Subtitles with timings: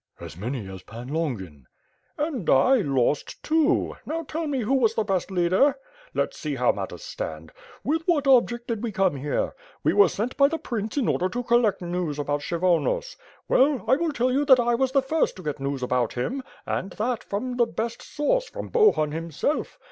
[0.19, 1.67] "As many as Pan Longin."
[2.17, 5.75] "And I lost two; now tell me who was the best leader?
[6.15, 7.51] Let's see how matters stand?
[7.83, 9.53] With what object did we come here?
[9.83, 13.15] We were sent by the prince in order to collect news about Kshyvonos.
[13.47, 16.41] Well, I will tell you that I was the first to get news about him,
[16.65, 19.77] and that from the best source, from Bohun himself.